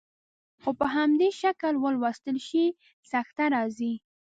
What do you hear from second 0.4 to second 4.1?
خو په همدې شکل ولوستل شي سکته راځي.